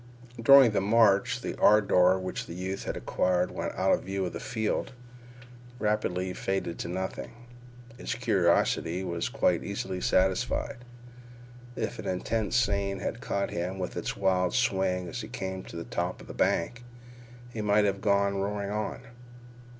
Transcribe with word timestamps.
During 0.41 0.71
the 0.71 0.81
march 0.81 1.41
the 1.41 1.55
ardor 1.59 2.17
which 2.17 2.47
the 2.47 2.55
youth 2.55 2.85
had 2.85 2.97
acquired 2.97 3.51
when 3.51 3.69
out 3.75 3.93
of 3.93 4.01
view 4.01 4.25
of 4.25 4.33
the 4.33 4.39
field 4.39 4.93
rapidly 5.77 6.33
faded 6.33 6.79
to 6.79 6.87
nothing. 6.87 7.33
His 7.99 8.15
curiosity 8.15 9.03
was 9.03 9.29
quite 9.29 9.63
easily 9.63 10.01
satisfied. 10.01 10.77
If 11.75 11.99
an 11.99 12.07
intense 12.07 12.55
scene 12.55 12.97
had 12.97 13.21
caught 13.21 13.51
him 13.51 13.77
with 13.77 13.95
its 13.95 14.17
wild 14.17 14.55
swing 14.55 15.07
as 15.07 15.21
he 15.21 15.27
came 15.27 15.61
to 15.65 15.75
the 15.75 15.83
top 15.83 16.19
of 16.19 16.25
the 16.25 16.33
bank, 16.33 16.83
he 17.53 17.61
might 17.61 17.85
have 17.85 18.01
gone 18.01 18.37
roaring 18.41 18.71
on. 18.71 19.01